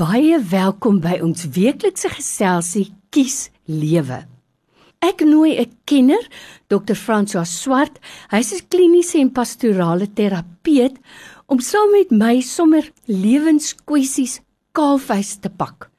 [0.00, 4.24] baie welkom by ons weeklikse geselsie Kies Lewe.
[5.04, 6.24] Ek nooi 'n kenner,
[6.72, 6.96] Dr.
[6.96, 8.00] François Swart.
[8.30, 10.96] Hy's 'n kliniese en pastorale terapeut
[11.48, 14.40] om saam met my sommer lewenskwessies
[14.72, 15.90] kaalvuis te pak.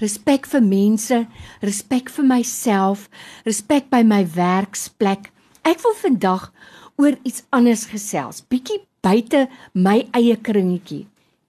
[0.00, 1.26] Respek vir mense,
[1.62, 3.08] respek vir myself,
[3.44, 5.30] respek by my werksplek.
[5.62, 6.52] Ek wil vandag
[6.96, 11.06] oor iets anders gesels, bietjie buite my eie kringetjie.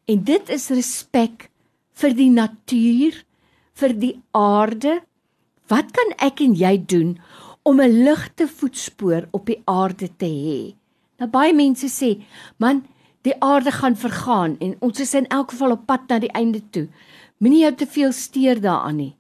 [0.08, 1.50] En dit is respek
[1.94, 3.26] vir die natuur,
[3.74, 5.02] vir die aarde,
[5.68, 7.16] Wat kan ek en jy doen
[7.66, 10.76] om 'n ligte voetspoor op die aarde te hê?
[11.18, 12.22] Nou baie mense sê,
[12.58, 12.86] man,
[13.22, 16.62] die aarde gaan vergaan en ons is in elk geval op pad na die einde
[16.70, 16.88] toe.
[17.38, 19.16] Moenie jou te veel steur daaraan nie.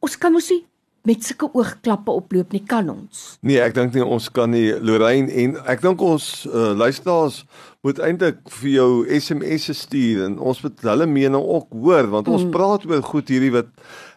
[0.00, 0.64] Ons kan mos nie
[1.08, 3.38] met sulke oogklappe oploop nie, kan ons?
[3.40, 7.44] Nee, ek dink nie ons kan nie, Lorraine en ek dink ons uh, luisteraars
[7.86, 12.44] moet eintlik vir jou SMS'e stuur en ons moet hulle mening ook hoor want ons
[12.44, 12.52] mm.
[12.52, 13.70] praat oor goed hierdie wat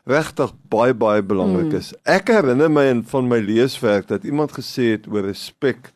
[0.10, 1.92] regtig baie baie belangrik is.
[1.94, 2.04] Mm.
[2.18, 5.92] Ek herinner my in van my leeswerk dat iemand gesê het oor respek.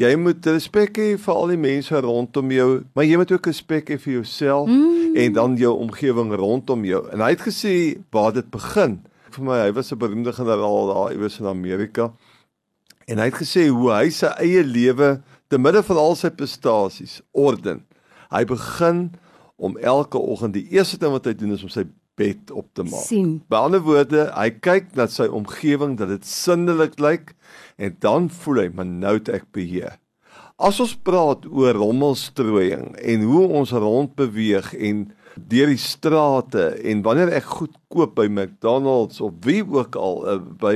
[0.00, 3.92] Jy moet respek hê vir al die mense rondom jou, maar jy moet ook respek
[3.92, 5.14] hê vir jouself mm.
[5.20, 7.04] en dan jou omgewing rondom jou.
[7.12, 7.74] En hy het gesê
[8.14, 9.00] waar dit begin.
[9.30, 12.10] Vir my, hy was 'n beroemde generaal daar iewers in Amerika.
[13.06, 17.20] En hy het gesê hoe hy sy eie lewe te midde van al sy prestasies
[17.32, 17.84] orden.
[18.30, 19.10] Hy begin
[19.56, 21.84] om elke oggend die eerste ding wat hy doen is om sy
[22.20, 23.06] bed op te maak.
[23.08, 23.38] Sien.
[23.50, 27.34] By ander woorde, hy kyk na sy omgewing dat dit sinnelik lyk
[27.80, 29.98] en dan voel hy, "Maar nou het ek beheer."
[30.60, 35.06] As ons praat oor rommelstrooiing en hoe ons rond beweeg en
[35.48, 40.36] deur die strate en wanneer ek goed koop by McDonald's of wie ook al uh,
[40.60, 40.74] by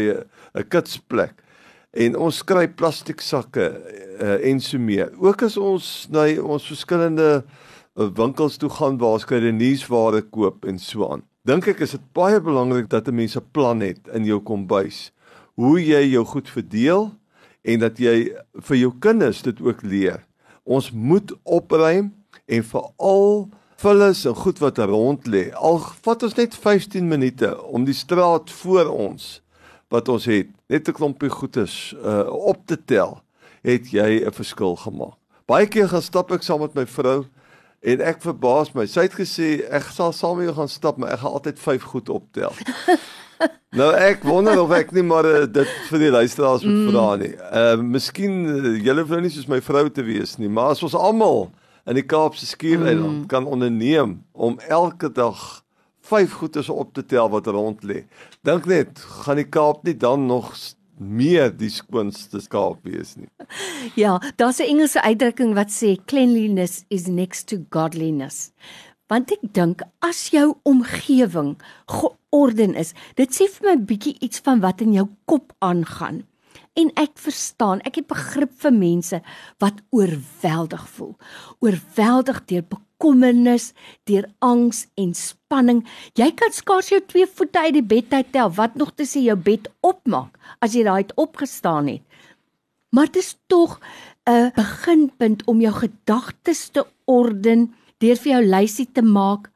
[0.54, 1.43] 'n kitsplek
[1.93, 3.66] en ons kry plastiek sakke
[4.21, 5.12] uh, en so meer.
[5.19, 7.44] Ook as ons na ons verskillende
[7.94, 12.05] winkels toe gaan waar ons kry nuusware koop en so aan dink ek is dit
[12.16, 15.12] baie belangrik dat 'n mens 'n plan het in jou kombuis
[15.55, 17.12] hoe jy jou goed verdeel
[17.62, 20.25] en dat jy vir jou kinders dit ook leer.
[20.65, 22.15] Ons moet opruim
[22.47, 25.53] en veral vullis en goed wat rond lê.
[25.53, 29.43] Al vat ons net 15 minute om die straat voor ons
[29.88, 33.22] wat ons het, net 'n klompie goedes uh, op te tel,
[33.62, 35.19] het jy 'n verskil gemaak.
[35.47, 37.27] Baie keer gaan stap ek saam met my vrou
[37.84, 38.87] En ek verbaas my.
[38.89, 41.83] Sy het gesê ek sal saam met jou gaan stap, maar ek gaan altyd 5
[41.91, 42.55] goed optel.
[43.81, 46.87] nou ek wonder of ek nie maar uh, dit vir die luisteraars moet mm.
[46.93, 47.34] vra nie.
[47.34, 50.81] Ehm uh, miskien uh, julle vrou nie soos my vrou te wees nie, maar as
[50.87, 51.50] ons almal
[51.84, 53.28] in die Kaapse skiereiland mm.
[53.28, 55.45] kan onderneem om elke dag
[56.09, 58.06] 5 goedes op te tel wat rond lê.
[58.49, 60.55] Dink net, gaan die Kaap nie dan nog
[61.04, 63.31] meer die skoonste skaap wees nie.
[64.03, 68.53] Ja, daar's 'n Engelse uitdrukking wat sê cleanliness is next to godliness.
[69.06, 71.56] Want ek dink as jou omgewing
[71.87, 76.25] georden is, dit sê vir my bietjie iets van wat in jou kop aangaan.
[76.75, 79.21] En ek verstaan, ek het begrip vir mense
[79.62, 81.12] wat oorweldig voel.
[81.62, 83.69] Oorweldig deur bekommernis,
[84.11, 85.84] deur angs en spanning.
[86.19, 89.23] Jy kan skaars jou twee voete uit die bed uit tel, wat nog te sê
[89.23, 92.03] jou bed opmaak as jy daai het opgestaan het.
[92.95, 93.79] Maar dit is tog
[94.27, 99.51] 'n beginpunt om jou gedagtes te orden, deur vir jou lysie te maak.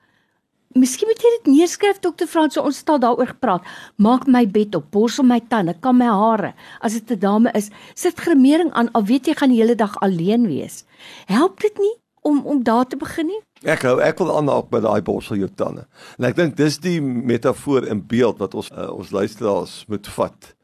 [0.77, 3.65] Miskien moet jy dit neerskryf dokter Frans, ons staan daaroor gepraat.
[3.97, 6.53] Maak my bed op, borsel my tande, kam my hare.
[6.84, 9.97] As dit 'n dame is, sit gremering aan al weet jy gaan die hele dag
[10.01, 10.84] alleen wees.
[11.27, 13.41] Help dit nie om om daar te begin nie?
[13.62, 15.87] Ek hou ek wil aanhaak by daai borsel jou tande.
[16.19, 20.55] En ek dink dis die metafoor in beeld wat ons uh, ons luisteraars moet vat.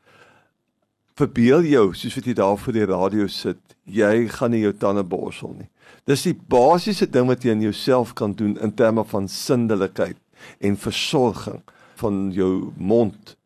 [1.14, 5.05] Verbeel jou soos wat jy daar voor die radio sit, jy gaan nie jou tande
[5.06, 5.69] borsel nie.
[6.11, 10.19] Dis die basiese ding wat jy in jouself kan doen in terme van sindelikheid
[10.58, 11.62] en versorging
[12.00, 13.37] van jou mond.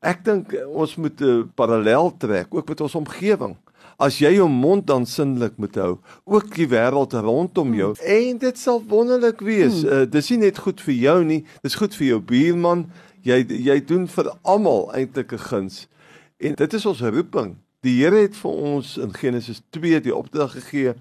[0.00, 3.56] Ek dink ons moet 'n parallel trek ook met ons omgewing
[3.98, 7.92] as jy jou mond dan sinlik moet hou, ook die wêreld rondom jou.
[7.98, 8.06] Hmm.
[8.14, 9.82] En dit sal wonderlik wees.
[9.82, 9.90] Hmm.
[9.90, 12.86] Uh, dis nie net goed vir jou nie, dis goed vir jou buurman.
[13.26, 15.86] Jy jy doen vir almal eintlik 'n guns.
[16.38, 17.56] En dit is ons roeping.
[17.80, 20.94] Die Here het vir ons in Genesis 2 die opdrag gegee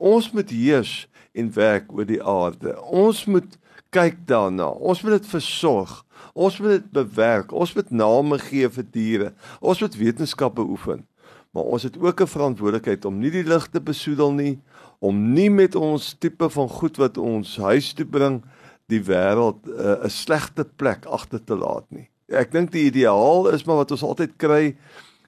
[0.00, 2.72] Ons moet heers en werk oor die aarde.
[2.88, 3.58] Ons moet
[3.92, 4.70] kyk daarna.
[4.72, 5.92] Ons moet dit versorg.
[6.32, 7.52] Ons moet dit bewerk.
[7.52, 9.28] Ons moet name gee vir diere.
[9.60, 11.04] Ons moet wetenskap beoefen.
[11.52, 14.58] Maar ons het ook 'n verantwoordelikheid om nie die lig te besoedel nie,
[14.98, 18.42] om nie met ons tipe van goed wat ons huis toe bring
[18.86, 22.08] die wêreld eh, 'n uh, slegte plek agter te laat nie.
[22.30, 24.76] Ek dink die ideaal is maar wat ons altyd kry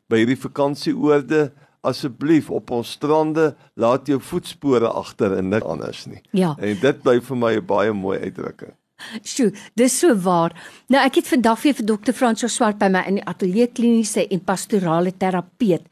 [0.09, 1.51] by hierdie vakansieoorde
[1.83, 6.23] asseblief op ons strande laat jou voetspore agter en nik anders nie.
[6.31, 6.55] Ja.
[6.63, 8.77] En dit bly vir my 'n baie mooi uitdrukking.
[9.23, 10.55] Sjoe, dis so waar.
[10.93, 14.29] Nou ek het vandag weer vir dokter Franso Swart by my in die ateljee kliniese
[14.29, 15.83] en pastorale terapeut.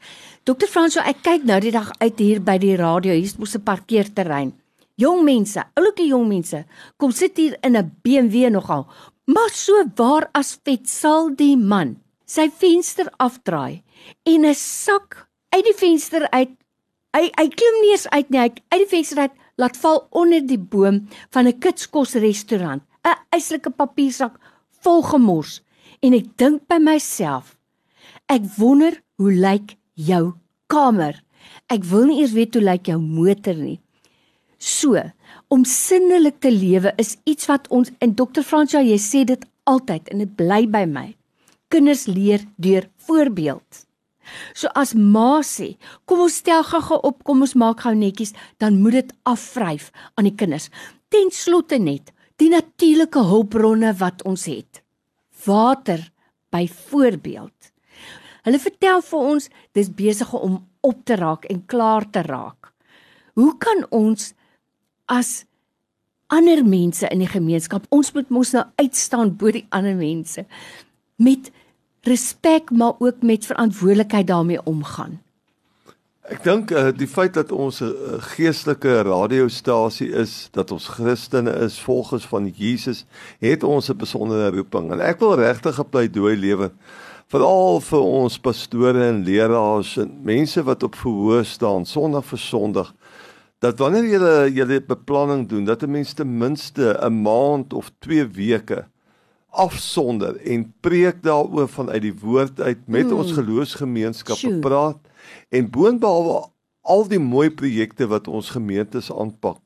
[0.43, 3.63] Dokter Franso, ek kyk nou die dag uit hier by die radio, hier's mos 'n
[3.63, 4.53] parkeerterrein.
[4.95, 6.65] Jong mense, oulike jong mense,
[6.97, 8.87] kom sit hier in 'n BMW nogal.
[9.25, 13.83] Maar so waar as vet sal die man sy venster afdraai
[14.25, 16.51] en 'n sak uit die venster uit.
[17.13, 18.39] Hy hy klim nie eens uit nie.
[18.39, 22.83] Hy uit die venster uit laat val onder die boom van 'n kitskos restaurant.
[23.05, 24.39] 'n Eislike papiersak
[24.83, 25.61] vol gemors.
[26.01, 27.57] En ek dink by myself,
[28.27, 30.33] ek wonder hoe lyk jou
[30.67, 31.23] kamer?
[31.69, 33.79] Ek wil nie eers weet hoe lyk jou motor nie.
[34.61, 35.01] So,
[35.49, 38.43] om sinnelik te lewe is iets wat ons en Dr.
[38.45, 41.07] Fransja, jy sê dit altyd en dit bly by my.
[41.73, 43.85] Kinders leer deur voorbeeld.
[44.53, 45.73] So as ma sê,
[46.05, 50.29] kom ons stel gou-gou op, kom ons maak gou netjies, dan moet dit afvryf aan
[50.29, 50.69] die kinders.
[51.09, 54.83] Ten slotte net die natuurlike hulpbronne wat ons het.
[55.45, 56.05] Water
[56.53, 57.71] byvoorbeeld.
[58.45, 62.71] Hulle vertel vir ons dis besig om op te raak en klaar te raak.
[63.37, 64.31] Hoe kan ons
[65.05, 65.45] as
[66.27, 70.45] ander mense in die gemeenskap, ons moet mos nou uitstaan bo die ander mense
[71.21, 71.51] met
[72.07, 75.19] respek maar ook met verantwoordelikheid daarmee omgaan.
[76.31, 81.51] Ek dink uh, die feit dat ons 'n uh, geestelike radiostasie is, dat ons Christene
[81.65, 83.05] is, volgers van Jesus,
[83.39, 84.91] het ons 'n besondere roeping.
[84.91, 86.71] En ek wil regtig 'n pleidooi lewer
[87.27, 92.93] veral vir ons pastore en leraars en mense wat op verhoor staan Sondag vir Sondag
[93.61, 94.21] dat wanneer jy
[94.57, 98.87] jy beplanning doen dat 'n mens ten minste 'n maand of 2 weke
[99.49, 103.13] afsonder en preek daaroor vanuit die woord uit met mm.
[103.13, 104.97] ons geloofsgemeenskappe praat
[105.49, 106.47] en boonbehalwe
[106.81, 109.59] al die mooi projekte wat ons gemeentes aanpak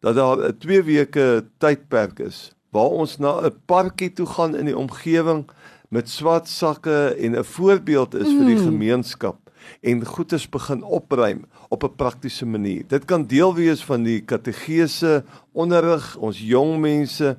[0.00, 4.64] dat daar 'n 2 weke tydperk is waar ons na 'n parkie toe gaan in
[4.64, 5.48] die omgewing
[5.88, 8.36] met swart sakke en 'n voorbeeld is mm.
[8.36, 8.64] vir die mm.
[8.64, 9.39] gemeenskap
[9.80, 12.84] en goeders begin opruim op 'n praktiese manier.
[12.88, 17.36] Dit kan deel wees van die kategese onderrig ons jong mense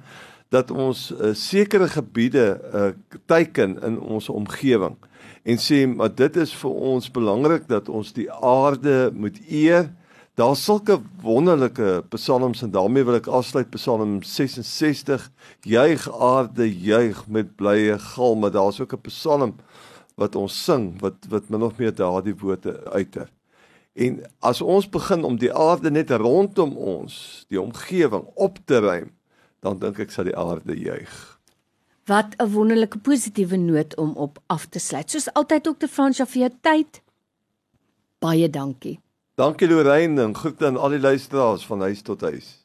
[0.50, 2.90] dat ons uh, sekere gebiede uh,
[3.26, 4.98] teiken in ons omgewing
[5.44, 9.90] en sê maar dit is vir ons belangrik dat ons die aarde moet eer.
[10.40, 15.28] Daar's sulke wonderlike psalms en daarmee wil ek afsluit Psalm 66
[15.68, 18.50] juig aarde juig met blye galme.
[18.50, 19.56] Daar's ook 'n psalm
[20.16, 23.30] wat ons sing wat wat min of meer daardie woorde uiter.
[23.94, 29.12] En as ons begin om die aarde net rondom ons, die omgewing op te ruim,
[29.60, 31.40] dan dink ek sal die aarde juig.
[32.08, 35.12] Wat 'n wonderlike positiewe noot om op af te sluit.
[35.12, 35.88] Soos altyd Dr.
[35.88, 37.02] Fransja vir jou tyd.
[38.19, 39.00] Baie dankie.
[39.36, 42.61] Dankie Lorraine en groete aan al die luisteraars van huis tot huis.